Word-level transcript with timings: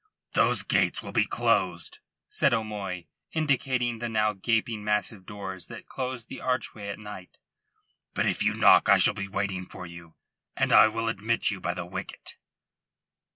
"Those 0.33 0.63
gates 0.63 1.03
will 1.03 1.11
be 1.11 1.27
closed," 1.27 1.99
said 2.27 2.55
O'Moy, 2.55 3.05
indicating 3.33 3.99
the 3.99 4.09
now 4.09 4.33
gaping 4.33 4.83
massive 4.83 5.27
doors 5.27 5.67
that 5.67 5.85
closed 5.87 6.27
the 6.27 6.41
archway 6.41 6.87
at 6.87 6.97
night. 6.97 7.37
"But 8.15 8.25
if 8.25 8.41
you 8.41 8.55
knock 8.55 8.89
I 8.89 8.97
shall 8.97 9.13
be 9.13 9.27
waiting 9.27 9.67
for 9.67 9.85
you, 9.85 10.15
and 10.57 10.73
I 10.73 10.87
will 10.87 11.07
admit 11.07 11.51
you 11.51 11.59
by 11.59 11.75
the 11.75 11.85
wicket." 11.85 12.37